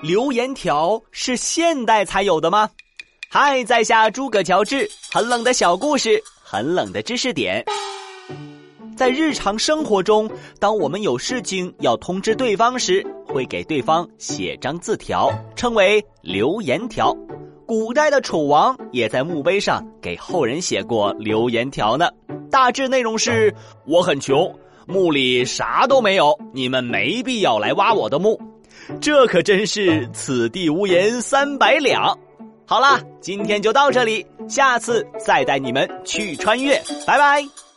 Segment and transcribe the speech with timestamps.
[0.00, 2.70] 留言条是现代才有的吗？
[3.28, 7.64] 嗨，在下诸葛乔治，很冷的小故事，很冷的知识点。
[8.96, 10.30] 在日常生活中，
[10.60, 17.12] 当我们有事情要通知对方时，会给对方写张字条，称为留言条。
[17.66, 22.08] 古代的楚王也在墓碑上给后人写过留言条呢。
[22.52, 23.52] 大致内容是：
[23.84, 24.56] 我很穷，
[24.86, 28.40] 墓里啥都没有，你们没必要来挖我的墓。
[29.00, 32.18] 这可真是此地无银三百两。
[32.66, 37.67] 好啦，今天就到这里，下次再带你们去穿越，拜拜。